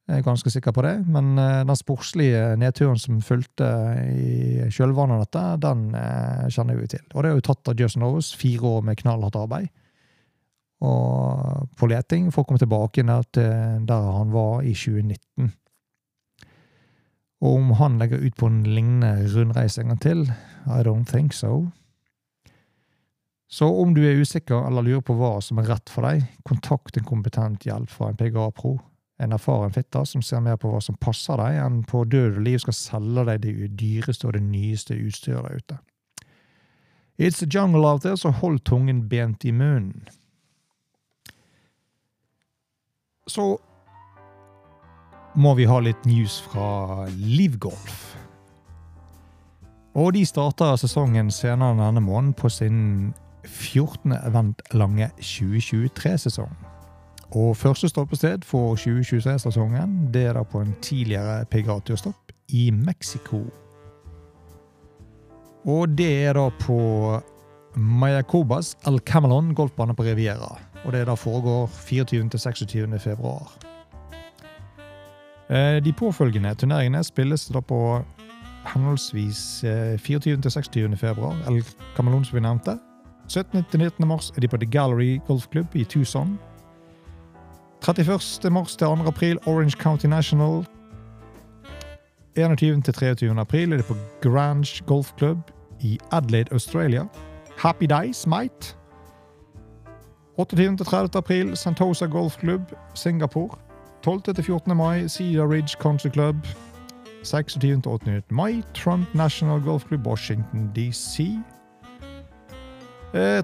jeg 0.09 0.23
er 0.23 0.25
ganske 0.25 0.49
sikker 0.49 0.73
på 0.73 0.81
det, 0.81 0.95
men 1.05 1.35
den 1.37 1.77
sportslige 1.77 2.55
nedturen 2.57 2.97
som 2.97 3.19
fulgte 3.21 3.67
i 4.09 4.65
kjølvannet 4.73 5.19
av 5.19 5.21
dette, 5.21 5.43
den 5.67 5.83
kjenner 6.49 6.73
jeg 6.73 6.81
jo 6.81 6.91
til. 6.95 7.03
Og 7.13 7.21
det 7.21 7.29
har 7.29 7.37
jo 7.37 7.45
tatt 7.45 7.69
av 7.69 7.77
Justin 7.77 8.01
Norris, 8.01 8.31
fire 8.33 8.71
år 8.73 8.81
med 8.89 8.97
knallhardt 9.03 9.37
arbeid 9.37 9.69
og 10.79 11.67
på 11.75 11.89
leting 11.91 12.29
for 12.31 12.43
å 12.43 12.47
komme 12.47 12.61
tilbake 12.61 13.03
til 13.03 13.85
der 13.89 14.11
han 14.15 14.29
var 14.31 14.61
i 14.63 14.71
2019. 14.71 15.51
Og 17.39 17.55
om 17.55 17.71
han 17.79 17.99
legger 17.99 18.19
ut 18.19 18.35
på 18.35 18.49
en 18.49 18.63
lignende 18.67 19.29
rundreise 19.33 19.81
en 19.81 19.93
gang 19.93 20.01
til, 20.03 20.25
I 20.67 20.81
don't 20.83 21.07
think 21.07 21.33
so. 21.33 21.69
Så 23.49 23.65
om 23.81 23.93
du 23.95 24.03
er 24.05 24.19
usikker 24.19 24.67
eller 24.67 24.85
lurer 24.85 25.01
på 25.01 25.15
hva 25.17 25.39
som 25.41 25.57
er 25.57 25.71
rett 25.71 25.89
for 25.89 26.05
deg, 26.05 26.27
kontakt 26.45 26.99
en 26.99 27.07
kompetent 27.07 27.65
hjelp 27.65 27.89
fra 27.89 28.11
en 28.11 28.19
PGA 28.19 28.49
Pro, 28.53 28.75
en 29.19 29.33
erfaren 29.33 29.73
fitter 29.73 30.05
som 30.05 30.21
ser 30.23 30.43
mer 30.45 30.59
på 30.59 30.69
hva 30.71 30.81
som 30.83 30.99
passer 31.01 31.39
deg, 31.41 31.57
enn 31.63 31.81
på 31.87 32.03
død 32.07 32.37
og 32.37 32.43
liv 32.45 32.59
skal 32.61 32.77
selge 32.77 33.25
deg 33.31 33.41
det 33.43 33.71
dyreste 33.79 34.29
og 34.29 34.35
det 34.37 34.43
nyeste 34.45 34.99
utstyret 34.99 35.47
der 35.47 35.63
ute. 35.63 35.79
It's 37.19 37.43
a 37.43 37.49
jungle 37.49 37.87
out 37.87 38.05
there, 38.05 38.17
så 38.17 38.29
hold 38.31 38.61
tungen 38.63 39.09
bent 39.09 39.43
i 39.45 39.51
munnen. 39.51 40.07
Så 43.27 43.57
må 45.39 45.53
vi 45.55 45.67
ha 45.69 45.79
litt 45.79 46.03
news 46.07 46.41
fra 46.51 47.05
Livgolf. 47.15 47.99
Og 49.95 50.13
de 50.15 50.25
starter 50.27 50.75
sesongen 50.79 51.31
senere 51.31 51.77
denne 51.79 52.03
måneden 52.03 52.33
på 52.37 52.51
sin 52.51 52.81
14. 53.45 54.17
event 54.19 54.61
lange 54.75 55.07
2023-sesong. 55.21 56.51
Og 57.39 57.55
første 57.57 57.87
stoppested 57.89 58.43
for 58.47 58.75
2023-sesongen 58.81 60.09
det 60.13 60.25
er 60.27 60.35
da 60.35 60.43
på 60.43 60.63
en 60.65 60.75
tidligere 60.83 61.45
Pigatio-stopp 61.51 62.33
i 62.49 62.69
Mexico. 62.75 63.45
Og 65.69 65.95
det 65.95 66.11
er 66.25 66.35
da 66.35 66.49
på 66.65 66.79
Mayacobas 67.79 68.75
El 68.89 68.99
Camelon 68.99 69.53
golfbane 69.55 69.95
på 69.95 70.03
Riviera. 70.03 70.51
Og 70.83 70.93
det 70.95 71.05
da 71.07 71.15
foregår 71.15 71.67
24. 71.67 72.29
til 72.29 72.39
26. 72.39 72.99
februar. 72.99 73.68
De 75.49 75.93
påfølgende 75.97 76.53
turneringene 76.55 77.03
spilles 77.03 77.47
da 77.49 77.61
på 77.65 78.03
henholdsvis 78.69 79.63
24.-26. 79.97 80.95
februar, 80.95 81.35
El 81.49 81.63
Camelon 81.95 82.25
som 82.25 82.35
vi 82.35 82.43
nevnte. 82.45 82.75
17.-19. 83.29 84.05
mars 84.05 84.31
er 84.35 84.41
de 84.41 84.47
på 84.47 84.57
The 84.57 84.69
Gallery 84.69 85.19
Golfklubb 85.27 85.75
i 85.75 85.83
Tucson. 85.83 86.39
31. 87.81 88.51
mars 88.51 88.75
til 88.75 88.87
2. 88.87 88.93
april 89.07 89.37
Orange 89.45 89.71
County 89.71 90.05
National. 90.05 90.65
21. 92.37 92.81
til 92.81 92.93
23. 92.93 93.39
april 93.39 93.73
er 93.73 93.77
det 93.77 93.85
på 93.85 93.95
Grange 94.21 94.83
Golfklubb 94.85 95.51
i 95.81 95.99
Adelaide, 96.11 96.53
Australia. 96.53 97.05
Happy 97.57 97.85
Days, 97.85 98.27
mate! 98.27 98.75
28. 100.37 100.77
til 100.77 100.85
30. 100.85 101.17
april 101.17 101.57
Santosa 101.57 102.05
Golfklubb, 102.05 102.61
Singapore. 102.95 103.57
12. 104.03 104.21
til 104.21 104.43
14. 104.43 104.77
mai 104.77 105.07
Cedar 105.09 105.49
Ridge 105.49 105.75
Country 105.79 106.09
Club. 106.09 106.35
26. 107.23 107.81
til 107.81 107.91
8. 107.91 108.23
mai 108.29 108.63
Trump 108.73 109.13
National 109.13 109.61
Golf 109.61 109.87
Club 109.87 110.07
Washington 110.07 110.71
DC. 110.75 111.35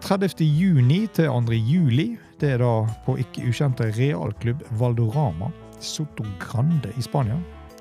30. 0.02 0.46
juni 0.46 1.08
til 1.08 1.28
2. 1.28 1.52
juli. 1.52 2.18
Det 2.40 2.54
er 2.54 2.58
da 2.58 2.88
på 3.06 3.18
ikke 3.20 3.50
ukjente 3.50 3.92
realklubb 3.98 4.64
Valdorama, 4.80 5.52
Soto 5.80 6.24
Grande 6.40 6.94
i 6.98 7.02
Spania. 7.02 7.36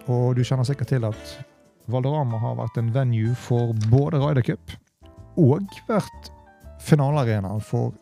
Og 0.07 0.37
du 0.37 0.43
kjenner 0.43 0.67
sikkert 0.67 0.89
til 0.89 1.05
at 1.05 1.39
Valdorama 1.87 2.39
har 2.39 2.59
vært 2.59 2.79
en 2.79 2.95
venue 2.95 3.35
for 3.39 3.71
både 3.91 4.19
Ryder 4.19 4.43
Cup 4.43 4.79
og 5.37 5.63
vært 5.89 6.31
finalearena 6.83 7.59
for 7.63 7.95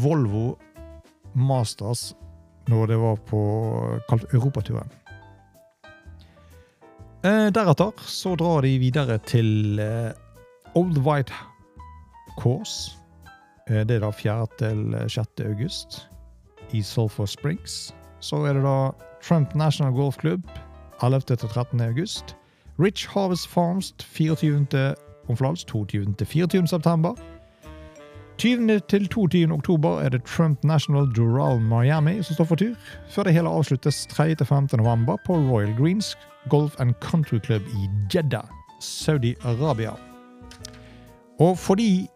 Volvo 0.00 0.54
Masters 1.34 2.14
når 2.68 2.86
det 2.86 2.98
var 3.00 3.16
på 3.28 3.40
kalt 4.08 4.26
Europaturen. 4.34 4.90
Eh, 7.24 7.48
deretter 7.56 7.92
så 8.04 8.34
drar 8.36 8.60
de 8.66 8.78
videre 8.78 9.18
til 9.24 9.80
eh, 9.80 10.12
Old 10.76 10.98
White 11.06 11.32
Course. 12.40 12.98
Eh, 13.70 13.80
det 13.88 13.96
er 13.96 14.04
da 14.04 14.10
4. 14.12 14.46
til 14.58 14.96
6. 15.08 15.40
august 15.46 16.08
i 16.72 16.82
Sulphur 16.82 17.26
Springs. 17.26 17.94
Så 18.20 18.44
er 18.44 18.52
det 18.52 18.64
da 18.64 18.92
Trump 19.22 19.54
National 19.54 19.92
Golf 19.92 20.20
Club 20.20 20.40
11. 21.02 21.20
til 21.20 21.48
13. 21.48 21.80
august. 21.80 22.36
Rich 22.78 23.08
Harvest 23.08 23.48
Farms 23.48 23.94
24. 24.00 24.94
omflals 25.28 25.64
22. 25.64 26.14
til 26.14 26.26
24. 26.26 26.66
september. 26.66 27.14
20. 28.38 28.80
til 28.90 29.08
22. 29.08 29.52
oktober 29.52 30.00
er 30.00 30.08
det 30.08 30.24
Trump 30.24 30.64
National 30.64 31.06
Doral 31.16 31.60
Miami 31.60 32.22
som 32.22 32.34
står 32.34 32.44
for 32.44 32.58
tur, 32.58 32.74
før 33.08 33.22
det 33.22 33.34
hele 33.36 33.48
avsluttes 33.48 34.06
3. 34.10 34.34
til 34.34 34.46
5. 34.46 34.68
november 34.72 35.16
på 35.26 35.36
Royal 35.36 35.76
Greens 35.78 36.16
Golf 36.50 36.80
and 36.80 36.94
Country 37.00 37.38
Club 37.38 37.62
i 37.62 37.88
Jeddah, 38.14 38.42
Saudi-Arabia. 38.80 39.94
Og 41.40 41.58
for 41.58 41.74
de 41.74 42.06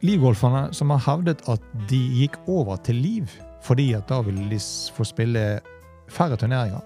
livgolferne 0.00 0.74
som 0.74 0.90
har 0.90 1.02
hevdet 1.06 1.48
at 1.48 1.64
de 1.90 2.00
gikk 2.20 2.36
over 2.46 2.76
til 2.76 2.94
liv 2.94 3.26
fordi 3.62 3.92
at 3.92 4.08
da 4.08 4.22
ville 4.24 4.46
de 4.50 4.58
få 4.94 5.04
spille 5.04 5.60
færre 6.08 6.36
turneringer 6.36 6.80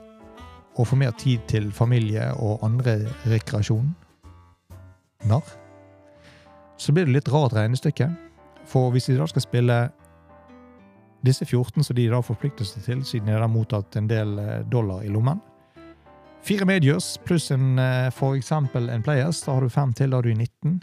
og 0.75 0.87
få 0.87 0.97
mer 0.97 1.11
tid 1.11 1.39
til 1.49 1.73
familie 1.73 2.33
og 2.35 2.65
andre 2.67 2.99
rekreasjoner, 3.27 5.43
så 6.79 6.93
blir 6.93 7.07
det 7.07 7.15
litt 7.15 7.31
rart 7.31 7.55
regnestykke. 7.55 8.09
For 8.69 8.91
hvis 8.95 9.11
de 9.11 9.19
da 9.19 9.27
skal 9.31 9.45
spille 9.45 9.79
disse 11.25 11.45
14 11.45 11.85
som 11.85 11.97
de 11.97 12.09
da 12.13 12.21
forplikter 12.25 12.69
seg 12.69 12.85
til, 12.85 13.05
siden 13.05 13.31
de 13.31 13.37
har 13.37 13.49
mottatt 13.49 13.97
en 13.97 14.09
del 14.11 14.37
dollar 14.73 15.05
i 15.05 15.13
lommen 15.13 15.41
Fire 16.45 16.67
mediers 16.69 17.15
pluss 17.25 17.49
en, 17.55 17.79
for 18.13 18.37
eksempel 18.37 18.91
en 18.93 19.03
Players, 19.03 19.39
da 19.47 19.55
har 19.57 19.65
du 19.65 19.73
fem 19.73 19.95
til, 19.97 20.13
da 20.13 20.19
er 20.21 20.27
du 20.27 20.35
i 20.35 20.37
19. 20.37 20.75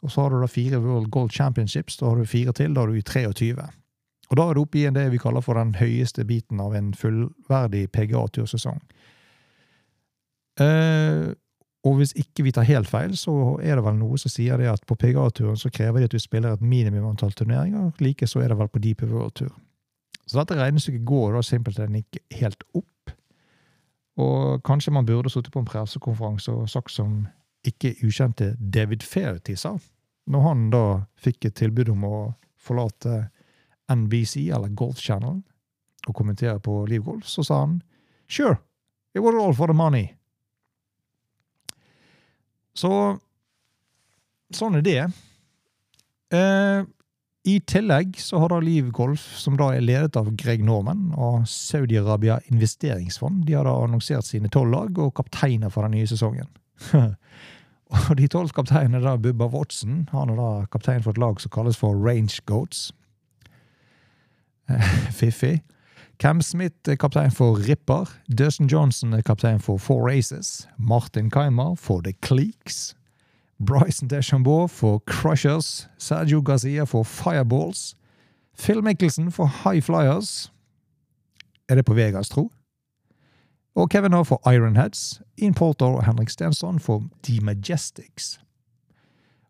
Og 0.00 0.12
så 0.12 0.22
har 0.24 0.32
du 0.32 0.40
da 0.40 0.48
fire 0.48 0.78
World 0.80 1.10
Gold 1.12 1.30
Championships, 1.30 1.98
da 2.00 2.08
har 2.08 2.16
du 2.16 2.24
fire 2.24 2.52
til, 2.56 2.74
da 2.74 2.86
er 2.86 2.88
du 2.88 2.96
i 2.96 3.04
23. 3.04 3.66
Og 4.30 4.38
da 4.38 4.46
er 4.46 4.54
du 4.54 4.62
oppe 4.62 4.80
i 4.80 4.90
det 4.94 5.08
vi 5.12 5.20
kaller 5.20 5.44
for 5.44 5.58
den 5.58 5.74
høyeste 5.76 6.24
biten 6.24 6.60
av 6.62 6.74
en 6.78 6.92
fullverdig 6.96 7.88
PGA-tursesong. 7.92 8.80
Eh, 10.60 11.32
Og 11.88 11.96
hvis 11.96 12.12
ikke 12.18 12.44
vi 12.44 12.52
tar 12.52 12.68
helt 12.68 12.88
feil, 12.90 13.14
så 13.16 13.32
er 13.64 13.78
det 13.78 13.84
vel 13.86 13.96
noe 13.96 14.18
som 14.20 14.32
sier 14.32 14.60
det 14.60 14.68
at 14.68 14.82
på 14.88 14.98
PGA-turen 15.00 15.56
så 15.56 15.70
krever 15.72 16.02
de 16.02 16.10
at 16.10 16.12
du 16.12 16.20
spiller 16.20 16.52
et 16.52 16.64
minimum 16.64 17.06
antall 17.08 17.32
turneringer. 17.32 17.90
Likeså 18.04 18.42
er 18.42 18.52
det 18.52 18.58
vel 18.60 18.68
på 18.68 18.82
Deep 18.84 19.04
World-tur. 19.08 19.54
Så 20.26 20.38
dette 20.38 20.58
regnestykket 20.58 21.06
går 21.08 21.34
da 21.34 21.42
simpelthen 21.42 21.96
ikke 22.02 22.20
helt 22.36 22.62
opp. 22.76 23.14
Og 24.20 24.60
kanskje 24.66 24.92
man 24.92 25.08
burde 25.08 25.32
sittet 25.32 25.54
på 25.54 25.62
en 25.62 25.68
pressekonferanse 25.68 26.52
og 26.52 26.68
sagt 26.68 26.92
som 26.92 27.24
ikke 27.66 27.94
ukjente 28.04 28.52
David 28.60 29.02
Fairty 29.02 29.56
sa, 29.56 29.74
når 30.30 30.44
han 30.44 30.68
da 30.72 30.84
fikk 31.20 31.48
et 31.48 31.56
tilbud 31.58 31.90
om 31.92 32.04
å 32.04 32.16
forlate 32.60 33.30
NBC, 33.90 34.50
eller 34.52 34.76
Golf 34.76 35.00
Channel, 35.00 35.40
og 36.06 36.16
kommentere 36.16 36.60
på 36.62 36.84
Livgolf, 36.88 37.26
så 37.26 37.44
sa 37.44 37.64
han 37.64 37.80
Sure, 38.28 38.60
it 39.14 39.20
was 39.20 39.34
all 39.34 39.54
for 39.54 39.66
the 39.66 39.74
money. 39.74 40.14
Så 42.76 42.92
sånn 44.54 44.78
er 44.78 44.84
det. 44.86 45.02
Eh, 46.34 46.82
I 47.50 47.56
tillegg 47.66 48.18
så 48.20 48.38
har 48.42 48.52
da 48.52 48.60
Liv 48.62 48.90
Golf, 48.94 49.22
som 49.40 49.56
da 49.58 49.70
er 49.74 49.84
ledet 49.84 50.18
av 50.20 50.30
Greg 50.38 50.62
Norman 50.64 51.10
og 51.16 51.46
Saudi-Arabia 51.50 52.38
investeringsfond, 52.52 53.44
de 53.48 53.56
har 53.58 53.66
da 53.66 53.74
annonsert 53.84 54.28
sine 54.28 54.50
tolv 54.52 54.74
lag 54.74 55.00
og 55.00 55.14
kapteiner 55.18 55.72
for 55.72 55.86
den 55.86 55.98
nye 55.98 56.10
sesongen. 56.10 56.50
og 57.96 58.12
de 58.20 58.28
tolv 58.30 58.54
kapteinene 58.56 59.02
da 59.02 59.16
Bubba 59.18 59.50
Watson 59.50 60.06
han 60.12 60.30
er 60.30 60.38
da 60.38 60.50
kaptein 60.72 61.02
for 61.04 61.16
et 61.16 61.20
lag 61.20 61.40
som 61.42 61.52
kalles 61.52 61.80
for 61.80 61.96
Range 61.96 62.38
Goats. 62.46 62.90
Fiffig. 65.18 65.60
Cam 66.20 66.42
Smith 66.42 66.74
er 66.86 66.96
kaptein 66.96 67.30
for 67.30 67.56
Ripper. 67.68 68.04
Dustin 68.28 68.68
Johnson 68.68 69.12
er 69.12 69.22
kaptein 69.22 69.58
for 69.58 69.78
Four 69.78 70.06
Races. 70.06 70.68
Martin 70.78 71.30
Keimer 71.30 71.74
for 71.76 72.02
The 72.02 72.12
Cleeks. 72.12 72.94
Bryson 73.58 74.08
DeChambeau 74.08 74.66
for 74.66 74.98
Crushers. 75.06 75.88
Sergio 75.98 76.42
Garcia 76.42 76.84
for 76.84 77.04
Fireballs. 77.04 77.96
Phil 78.58 78.82
Mickelson 78.82 79.30
for 79.32 79.46
High 79.46 79.80
Flyers. 79.82 80.52
Er 81.68 81.74
det 81.74 81.84
på 81.84 81.94
Vegas, 81.94 82.28
tro? 82.28 82.50
Og 83.74 83.90
Kevin 83.90 84.12
Har 84.12 84.22
for 84.22 84.52
Ironheads. 84.52 85.22
Ian 85.38 85.54
Porter 85.54 85.86
og 85.86 86.04
Henrik 86.04 86.28
Stensson 86.28 86.78
for 86.78 87.02
The 87.24 87.40
Majestics 87.40 88.40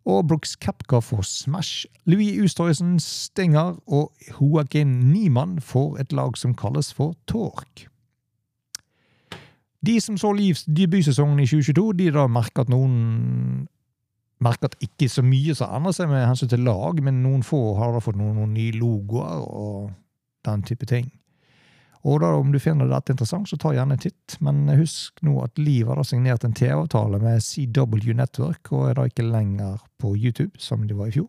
og 0.09 0.29
Brooks 0.29 0.57
Kapka 0.57 1.01
får 1.05 1.23
Smash. 1.23 1.87
Louis 2.07 2.41
Ustorisen 2.41 2.99
stenger, 3.01 3.77
og 3.87 4.13
Joaquin 4.41 4.99
Niemann 5.13 5.61
får 5.61 6.01
et 6.01 6.13
lag 6.13 6.37
som 6.39 6.55
kalles 6.55 6.93
for 6.95 7.15
Tork. 7.29 7.87
De 9.87 10.01
som 10.01 10.17
så 10.21 10.33
Livs 10.33 10.65
debutsesongen 10.65 11.41
i 11.41 11.47
2022, 11.49 11.93
de 11.99 12.11
da 12.13 12.27
merker 12.29 12.67
at 12.67 12.73
noen 12.73 13.69
merker 14.41 14.71
at 14.71 14.77
ikke 14.85 15.09
så 15.09 15.23
mye 15.25 15.55
som 15.57 15.73
endrer 15.77 15.97
seg 15.97 16.09
med 16.09 16.27
hensyn 16.27 16.49
til 16.49 16.65
lag, 16.65 17.01
men 17.05 17.23
noen 17.25 17.45
få 17.45 17.61
har 17.79 17.93
da 17.93 18.01
fått 18.05 18.17
noen, 18.17 18.37
noen 18.41 18.55
nye 18.57 18.73
logoer 18.77 19.45
og 19.45 19.91
den 20.49 20.65
type 20.69 20.89
ting. 20.89 21.11
Og 22.09 22.23
da, 22.23 22.31
om 22.33 22.53
du 22.53 22.57
finner 22.63 22.89
dette 22.89 23.13
interessant, 23.13 23.49
så 23.49 23.59
ta 23.61 23.75
gjerne 23.77 23.97
en 23.97 24.01
titt. 24.01 24.39
Men 24.41 24.63
husk 24.79 25.21
nå 25.27 25.35
at 25.45 25.59
Liv 25.61 25.91
har 25.91 26.01
signert 26.09 26.47
en 26.47 26.57
TV-avtale 26.57 27.21
med 27.21 27.45
CW 27.45 28.15
Network, 28.17 28.73
og 28.73 28.89
er 28.89 28.97
da 28.97 29.05
ikke 29.11 29.27
lenger 29.27 29.83
på 30.01 30.15
YouTube, 30.17 30.57
som 30.59 30.87
de 30.89 30.97
var 30.97 31.11
i 31.11 31.19
fjor. 31.19 31.29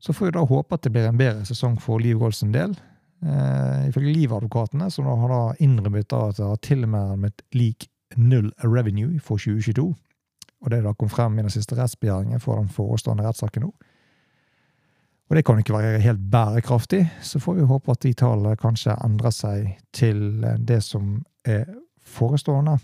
Så 0.00 0.12
får 0.12 0.28
vi 0.30 0.34
da 0.36 0.44
håpe 0.44 0.76
at 0.76 0.84
det 0.84 0.92
blir 0.92 1.08
en 1.08 1.20
bedre 1.20 1.44
sesong 1.48 1.78
for 1.80 2.00
Liv 2.00 2.18
Golds 2.20 2.42
del. 2.52 2.76
Eh, 3.24 3.88
ifølge 3.88 4.12
Liv-advokatene, 4.12 4.90
som 4.90 5.08
da 5.08 5.14
har 5.16 5.32
da 5.32 5.42
innrømmet 5.64 6.12
at 6.12 6.36
det 6.36 6.48
har 6.48 6.60
tilnærmet 6.64 7.44
lik 7.56 7.88
null 8.16 8.50
revenue 8.60 9.20
for 9.20 9.40
2022. 9.40 9.86
Og 10.64 10.70
det 10.72 10.82
da 10.84 10.92
kom 10.96 11.08
frem 11.12 11.38
i 11.38 11.44
den 11.44 11.52
siste 11.52 11.76
rettsbegjæringen 11.76 12.40
for 12.40 12.60
den 12.60 12.68
forestående 12.72 13.24
rettssaken 13.24 13.66
nå. 13.66 13.72
Og 15.30 15.36
det 15.36 15.44
kan 15.46 15.58
ikke 15.58 15.72
være 15.72 16.02
helt 16.04 16.24
bærekraftig, 16.30 17.06
så 17.24 17.40
får 17.40 17.54
vi 17.58 17.68
håpe 17.68 17.92
at 17.92 18.02
de 18.04 18.12
tallene 18.12 18.58
kanskje 18.60 18.96
endrer 19.04 19.32
seg 19.32 19.70
til 19.96 20.44
det 20.60 20.82
som 20.84 21.22
er 21.48 21.64
forestående. 22.04 22.76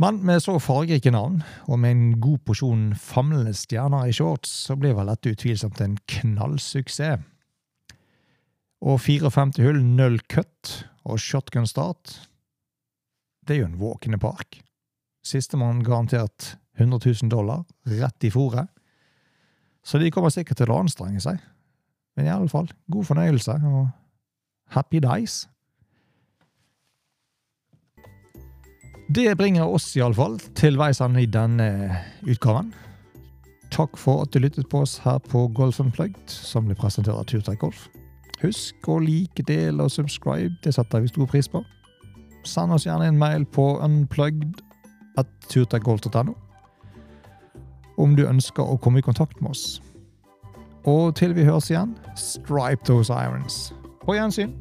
Men 0.00 0.22
med 0.24 0.40
så 0.40 0.54
fargerike 0.58 1.12
navn, 1.12 1.42
og 1.68 1.82
med 1.82 1.92
en 1.92 2.20
god 2.24 2.38
porsjon 2.48 2.94
famlende 2.96 3.52
stjerner 3.52 4.08
i 4.08 4.14
shorts, 4.16 4.48
så 4.64 4.76
blir 4.80 4.96
vel 4.96 5.12
dette 5.12 5.34
utvilsomt 5.34 5.82
en 5.84 5.98
knallsuksess. 6.08 7.20
Og 8.80 8.96
54 9.04 9.60
hull, 9.60 9.82
null 9.84 10.16
cut 10.32 10.70
og 11.04 11.20
shotgun 11.20 11.68
start, 11.68 12.14
det 13.44 13.58
er 13.58 13.60
jo 13.60 13.68
en 13.68 13.80
våkende 13.80 14.16
park. 14.16 14.62
Sistemann 15.20 15.82
garantert 15.84 16.54
100 16.78 17.12
000 17.20 17.28
dollar 17.28 17.66
rett 17.84 18.24
i 18.24 18.30
fòret. 18.32 18.72
Så 19.84 19.98
de 19.98 20.10
kommer 20.12 20.32
sikkert 20.32 20.60
til 20.60 20.70
å 20.72 20.80
anstrenge 20.82 21.22
seg. 21.22 21.40
Men 22.16 22.26
i 22.26 22.32
alle 22.32 22.50
fall, 22.52 22.68
god 22.92 23.06
fornøyelse 23.08 23.56
og 23.70 23.88
happy 24.74 25.00
days. 25.00 25.46
Det 29.10 29.32
bringer 29.38 29.66
oss 29.66 29.88
iallfall 29.98 30.36
til 30.54 30.78
veis 30.78 31.00
ende 31.02 31.24
i 31.24 31.30
denne 31.30 31.66
utgaven. 32.30 32.70
Takk 33.74 33.96
for 33.98 34.22
at 34.22 34.34
du 34.34 34.38
lyttet 34.42 34.68
på 34.70 34.84
oss 34.84 34.98
her 35.02 35.18
på 35.22 35.48
Golf 35.54 35.80
Unplugged, 35.82 36.30
som 36.30 36.66
blir 36.66 36.78
presentert 36.78 37.18
av 37.18 37.26
Turtech 37.30 37.58
Golf. 37.58 37.88
Husk 38.42 38.86
å 38.88 39.00
like, 39.02 39.42
dele 39.46 39.84
og 39.84 39.90
subscribe, 39.94 40.54
det 40.64 40.74
setter 40.74 41.02
vi 41.02 41.10
stor 41.10 41.26
pris 41.30 41.48
på. 41.50 41.62
Send 42.46 42.72
oss 42.74 42.86
gjerne 42.86 43.10
en 43.10 43.18
mail 43.18 43.44
på 43.50 43.66
unplugged 43.82 44.62
at 45.18 45.28
turtechgolf.no 45.50 46.36
om 48.00 48.16
du 48.16 48.24
ønsker 48.26 48.64
å 48.64 48.78
komme 48.80 49.00
i 49.00 49.06
kontakt 49.06 49.40
med 49.40 49.52
oss. 49.54 49.80
Og 50.88 51.14
til 51.18 51.34
vi 51.36 51.44
høres 51.44 51.70
igjen, 51.70 51.92
stripe 52.16 52.86
those 52.88 53.12
irons. 53.12 53.68
På 54.04 54.16
gjensyn! 54.16 54.56